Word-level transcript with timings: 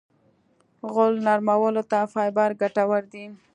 غول 0.91 1.13
نرمولو 1.25 1.83
ته 1.91 1.99
فایبر 2.13 2.49
ګټور 2.61 3.03
دی. 3.13 3.25